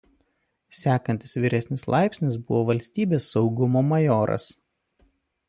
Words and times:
Sekantis 0.77 1.35
vyresnis 1.43 1.83
laipsnis 1.95 2.39
buvo 2.47 2.63
valstybės 2.71 3.29
saugumo 3.35 3.85
majoras. 3.93 4.51